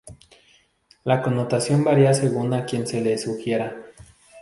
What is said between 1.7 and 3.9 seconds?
varía según a quien se le sugiera.